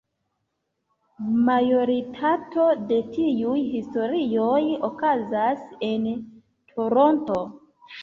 [1.49, 6.13] Majoritato de tiuj historioj okazas en
[6.75, 7.43] Toronto.